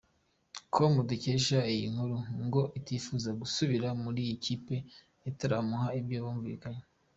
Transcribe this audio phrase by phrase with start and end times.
[0.73, 2.17] com dukesha iyi nkuru
[2.53, 4.75] ko atifuza gusubira muri iyi kipe
[5.29, 6.83] itaramuhaye ibyo bumvikanye.